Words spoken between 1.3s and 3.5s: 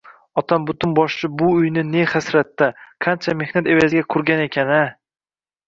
bu uyni ne hasratda, qancha